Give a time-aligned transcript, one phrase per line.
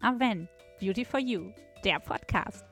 [0.00, 0.48] Aven,
[0.78, 1.52] Beauty for You,
[1.84, 2.64] der Podcast.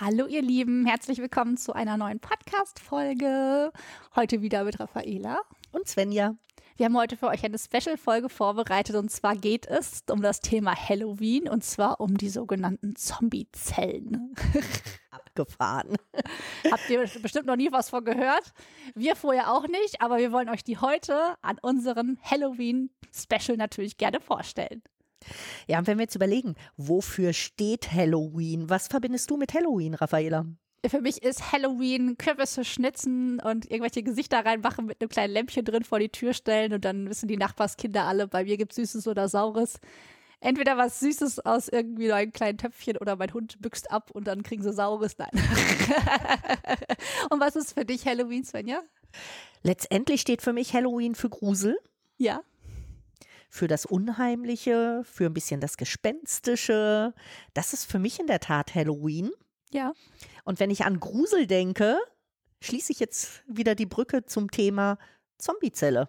[0.00, 3.70] Hallo ihr Lieben, herzlich willkommen zu einer neuen Podcast-Folge.
[4.14, 5.40] Heute wieder mit Raffaela
[5.72, 6.36] und Svenja.
[6.76, 10.74] Wir haben heute für euch eine Special-Folge vorbereitet und zwar geht es um das Thema
[10.76, 14.34] Halloween und zwar um die sogenannten Zombie-Zellen.
[15.10, 15.96] Abgefahren.
[16.70, 18.52] Habt ihr bestimmt noch nie was von gehört?
[18.94, 24.20] Wir vorher auch nicht, aber wir wollen euch die heute an unserem Halloween-Special natürlich gerne
[24.20, 24.82] vorstellen.
[25.66, 28.68] Ja, und wenn wir jetzt überlegen, wofür steht Halloween?
[28.68, 30.44] Was verbindest du mit Halloween, Raffaela?
[30.88, 35.84] Für mich ist Halloween Kürbisse schnitzen und irgendwelche Gesichter reinmachen mit einem kleinen Lämpchen drin
[35.84, 39.28] vor die Tür stellen und dann wissen die Nachbarskinder alle, bei mir gibt's Süßes oder
[39.28, 39.80] Saures.
[40.40, 44.42] Entweder was Süßes aus irgendwie einem kleinen Töpfchen oder mein Hund büchst ab und dann
[44.42, 45.16] kriegen sie Saures.
[45.18, 45.30] Nein.
[47.30, 48.82] und was ist für dich Halloween, Svenja?
[49.62, 51.78] Letztendlich steht für mich Halloween für Grusel.
[52.18, 52.42] Ja
[53.48, 57.14] für das Unheimliche, für ein bisschen das Gespenstische.
[57.54, 59.30] Das ist für mich in der Tat Halloween.
[59.72, 59.92] Ja.
[60.44, 61.98] Und wenn ich an Grusel denke,
[62.60, 64.98] schließe ich jetzt wieder die Brücke zum Thema
[65.38, 66.08] Zombiezelle.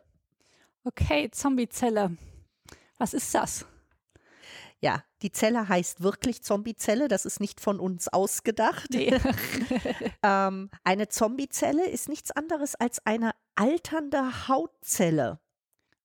[0.83, 2.15] Okay, Zombiezelle.
[2.97, 3.65] Was ist das?
[4.79, 7.07] Ja, die Zelle heißt wirklich Zombiezelle.
[7.07, 8.89] Das ist nicht von uns ausgedacht.
[8.91, 9.19] Nee.
[10.23, 15.39] ähm, eine Zombiezelle ist nichts anderes als eine alternde Hautzelle.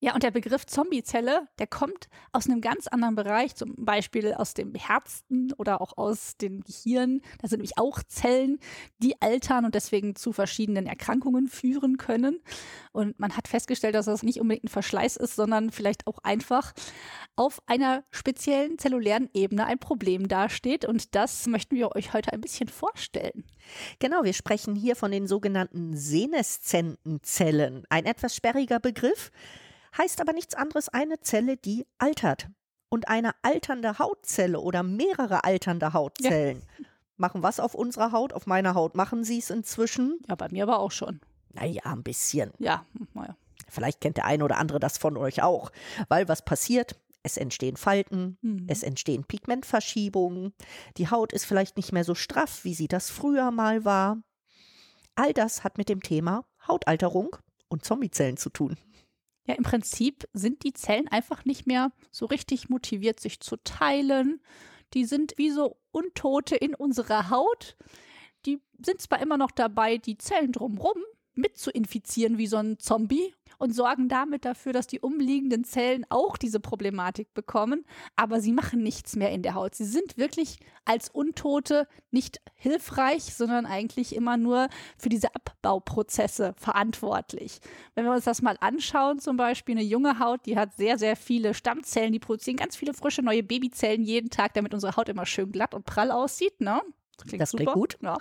[0.05, 4.53] Ja, und der Begriff Zombiezelle, der kommt aus einem ganz anderen Bereich, zum Beispiel aus
[4.53, 7.20] dem Herzen oder auch aus dem Gehirn.
[7.41, 8.59] Da sind nämlich auch Zellen,
[8.98, 12.41] die altern und deswegen zu verschiedenen Erkrankungen führen können.
[12.91, 16.72] Und man hat festgestellt, dass das nicht unbedingt ein Verschleiß ist, sondern vielleicht auch einfach
[17.37, 20.84] auf einer speziellen zellulären Ebene ein Problem dasteht.
[20.84, 23.44] Und das möchten wir euch heute ein bisschen vorstellen.
[24.00, 27.84] Genau, wir sprechen hier von den sogenannten seneszenten Zellen.
[27.88, 29.31] Ein etwas sperriger Begriff
[29.97, 32.48] heißt aber nichts anderes eine Zelle, die altert.
[32.88, 36.84] Und eine alternde Hautzelle oder mehrere alternde Hautzellen ja.
[37.16, 38.34] machen was auf unserer Haut?
[38.34, 40.20] Auf meiner Haut machen sie es inzwischen?
[40.28, 41.20] Ja, bei mir aber auch schon.
[41.54, 42.53] Naja, ein bisschen.
[42.58, 43.34] Ja, naja.
[43.69, 45.72] Vielleicht kennt der eine oder andere das von euch auch.
[46.09, 46.97] Weil was passiert?
[47.22, 48.66] Es entstehen Falten, mhm.
[48.69, 50.53] es entstehen Pigmentverschiebungen,
[50.97, 54.19] die Haut ist vielleicht nicht mehr so straff, wie sie das früher mal war.
[55.14, 57.36] All das hat mit dem Thema Hautalterung
[57.69, 58.76] und Zombiezellen zu tun.
[59.47, 64.41] Ja, im Prinzip sind die Zellen einfach nicht mehr so richtig motiviert, sich zu teilen.
[64.94, 67.76] Die sind wie so Untote in unserer Haut.
[68.47, 71.03] Die sind zwar immer noch dabei, die Zellen drumrum
[71.34, 76.04] mit zu infizieren wie so ein Zombie und sorgen damit dafür, dass die umliegenden Zellen
[76.09, 77.84] auch diese Problematik bekommen,
[78.16, 79.76] aber sie machen nichts mehr in der Haut.
[79.76, 87.60] Sie sind wirklich als Untote nicht hilfreich, sondern eigentlich immer nur für diese Abbauprozesse verantwortlich.
[87.94, 91.15] Wenn wir uns das mal anschauen, zum Beispiel eine junge Haut, die hat sehr, sehr
[91.15, 95.25] viele Stammzellen, die produzieren ganz viele frische neue Babyzellen jeden Tag, damit unsere Haut immer
[95.25, 96.82] schön glatt und prall aussieht, ne?
[97.28, 97.65] Klingt das super.
[97.65, 97.99] klingt gut.
[98.03, 98.19] Ja.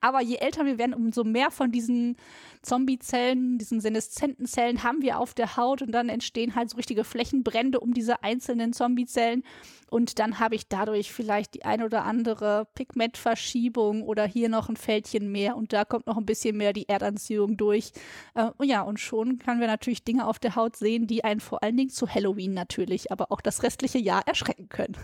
[0.00, 2.16] Aber je älter wir werden, umso mehr von diesen
[2.62, 7.04] Zombiezellen, diesen seneszenten Zellen haben wir auf der Haut und dann entstehen halt so richtige
[7.04, 9.42] Flächenbrände um diese einzelnen Zombiezellen.
[9.88, 14.76] Und dann habe ich dadurch vielleicht die ein oder andere Pigmentverschiebung oder hier noch ein
[14.76, 17.92] Fältchen mehr und da kommt noch ein bisschen mehr die Erdanziehung durch.
[18.34, 21.62] Äh, ja, und schon können wir natürlich Dinge auf der Haut sehen, die einen vor
[21.62, 24.96] allen Dingen zu Halloween natürlich, aber auch das restliche Jahr erschrecken können.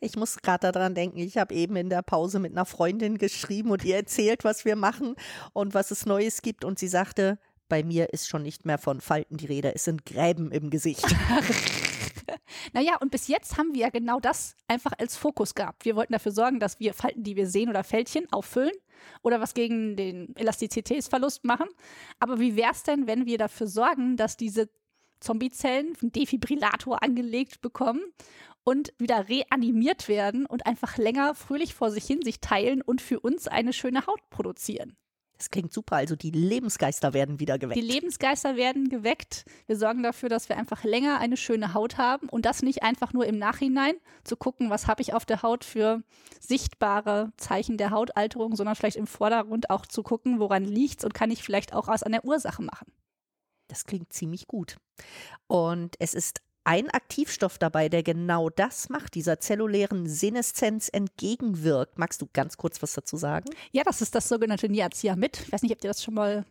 [0.00, 3.70] Ich muss gerade daran denken, ich habe eben in der Pause mit einer Freundin geschrieben
[3.70, 5.16] und ihr erzählt, was wir machen
[5.52, 6.64] und was es Neues gibt.
[6.64, 10.06] Und sie sagte, bei mir ist schon nicht mehr von Falten die Rede, es sind
[10.06, 11.04] Gräben im Gesicht.
[12.72, 15.84] naja, und bis jetzt haben wir ja genau das einfach als Fokus gehabt.
[15.84, 18.74] Wir wollten dafür sorgen, dass wir Falten, die wir sehen oder Fältchen auffüllen
[19.22, 21.68] oder was gegen den Elastizitätsverlust machen.
[22.18, 24.68] Aber wie wäre es denn, wenn wir dafür sorgen, dass diese
[25.20, 28.02] Zombiezellen einen Defibrillator angelegt bekommen
[28.66, 33.20] und wieder reanimiert werden und einfach länger fröhlich vor sich hin sich teilen und für
[33.20, 34.96] uns eine schöne Haut produzieren.
[35.38, 35.96] Das klingt super.
[35.96, 37.76] Also die Lebensgeister werden wieder geweckt.
[37.76, 39.44] Die Lebensgeister werden geweckt.
[39.66, 43.12] Wir sorgen dafür, dass wir einfach länger eine schöne Haut haben und das nicht einfach
[43.12, 46.02] nur im Nachhinein zu gucken, was habe ich auf der Haut für
[46.40, 51.30] sichtbare Zeichen der Hautalterung, sondern vielleicht im Vordergrund auch zu gucken, woran liegt's und kann
[51.30, 52.90] ich vielleicht auch aus einer Ursache machen.
[53.68, 54.76] Das klingt ziemlich gut.
[55.48, 61.96] Und es ist ein Aktivstoff dabei, der genau das macht, dieser zellulären Seneszenz entgegenwirkt.
[61.96, 63.48] Magst du ganz kurz was dazu sagen?
[63.70, 65.40] Ja, das ist das sogenannte Niacinamid.
[65.46, 66.44] Ich weiß nicht, ob ihr das schon mal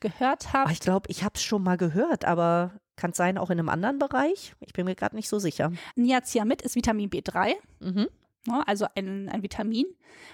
[0.00, 0.68] gehört habt.
[0.68, 3.58] Ah, ich glaube, ich habe es schon mal gehört, aber kann es sein auch in
[3.58, 4.54] einem anderen Bereich?
[4.60, 5.72] Ich bin mir gerade nicht so sicher.
[5.94, 7.54] Niacinamid ist Vitamin B3.
[7.78, 8.08] Mhm.
[8.46, 9.86] Ne, also ein, ein Vitamin,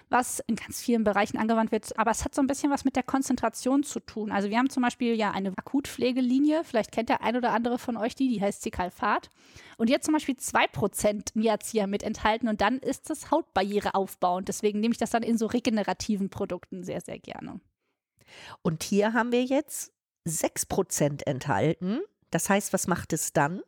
[0.08, 2.96] was in ganz vielen Bereichen angewandt wird, aber es hat so ein bisschen was mit
[2.96, 4.32] der Konzentration zu tun.
[4.32, 7.96] Also wir haben zum Beispiel ja eine Akutpflegelinie, vielleicht kennt der ein oder andere von
[7.96, 9.30] euch die, die heißt Cikalfat.
[9.78, 14.48] Und hat zum Beispiel 2% Niacin enthalten und dann ist das Hautbarriere aufbauend.
[14.48, 17.60] Deswegen nehme ich das dann in so regenerativen Produkten sehr, sehr gerne.
[18.62, 19.92] Und hier haben wir jetzt
[20.26, 22.00] 6% enthalten.
[22.30, 23.62] Das heißt, was macht es dann?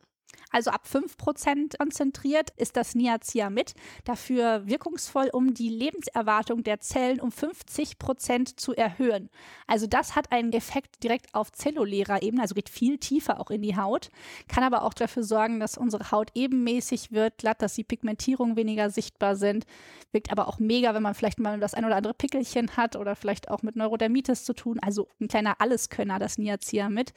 [0.51, 3.73] Also ab 5% konzentriert ist das Niacinamid
[4.03, 9.29] dafür wirkungsvoll, um die Lebenserwartung der Zellen um 50% zu erhöhen.
[9.67, 13.61] Also das hat einen Effekt direkt auf zellulärer Ebene, also geht viel tiefer auch in
[13.61, 14.09] die Haut,
[14.47, 18.89] kann aber auch dafür sorgen, dass unsere Haut ebenmäßig wird, glatt, dass die Pigmentierungen weniger
[18.89, 19.65] sichtbar sind.
[20.11, 23.15] Wirkt aber auch mega, wenn man vielleicht mal das ein oder andere Pickelchen hat oder
[23.15, 24.79] vielleicht auch mit Neurodermitis zu tun.
[24.81, 27.13] Also ein kleiner Alleskönner, das Niacinamid.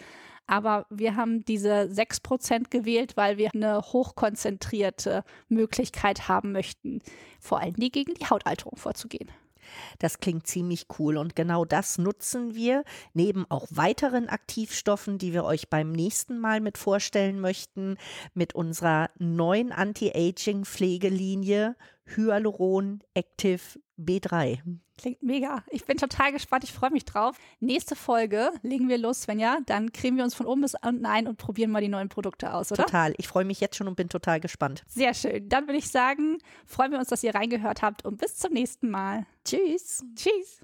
[0.46, 7.00] Aber wir haben diese 6% gewählt, weil wir eine hochkonzentrierte Möglichkeit haben möchten,
[7.40, 9.30] vor allem die gegen die Hautalterung vorzugehen.
[9.98, 12.84] Das klingt ziemlich cool und genau das nutzen wir
[13.14, 17.96] neben auch weiteren Aktivstoffen, die wir euch beim nächsten Mal mit vorstellen möchten,
[18.34, 24.60] mit unserer neuen Anti-Aging-Pflegelinie Hyaluron Active B3.
[24.98, 25.64] Klingt mega.
[25.70, 26.64] Ich bin total gespannt.
[26.64, 27.36] Ich freue mich drauf.
[27.60, 29.58] Nächste Folge legen wir los, wenn ja.
[29.66, 32.52] Dann cremen wir uns von oben bis unten ein und probieren mal die neuen Produkte
[32.54, 32.84] aus, oder?
[32.84, 33.14] Total.
[33.16, 34.84] Ich freue mich jetzt schon und bin total gespannt.
[34.86, 35.48] Sehr schön.
[35.48, 38.90] Dann würde ich sagen, freuen wir uns, dass ihr reingehört habt und bis zum nächsten
[38.90, 39.26] Mal.
[39.44, 40.04] Tschüss.
[40.14, 40.60] Tschüss.